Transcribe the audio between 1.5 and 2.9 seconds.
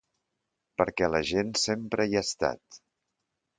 sempre hi ha estat.